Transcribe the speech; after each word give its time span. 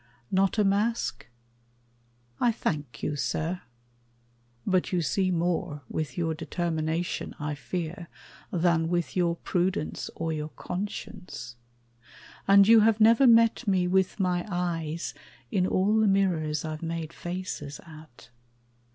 Not 0.31 0.57
a 0.57 0.63
mask? 0.63 1.27
I 2.39 2.51
thank 2.51 3.03
you, 3.03 3.15
sir, 3.15 3.61
But 4.65 4.91
you 4.91 5.03
see 5.03 5.29
more 5.29 5.83
with 5.89 6.17
your 6.17 6.33
determination, 6.33 7.35
I 7.39 7.53
fear, 7.53 8.07
than 8.51 8.87
with 8.89 9.15
your 9.15 9.35
prudence 9.35 10.09
or 10.15 10.33
your 10.33 10.49
conscience; 10.49 11.55
And 12.47 12.67
you 12.67 12.79
have 12.79 12.99
never 12.99 13.27
met 13.27 13.67
me 13.67 13.87
with 13.87 14.19
my 14.19 14.43
eyes 14.49 15.13
In 15.51 15.67
all 15.67 15.95
the 15.99 16.07
mirrors 16.07 16.65
I've 16.65 16.81
made 16.81 17.13
faces 17.13 17.79
at. 17.85 18.31